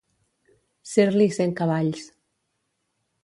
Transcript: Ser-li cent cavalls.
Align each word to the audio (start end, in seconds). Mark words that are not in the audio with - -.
Ser-li 0.91 1.27
cent 1.37 1.53
cavalls. 1.61 2.07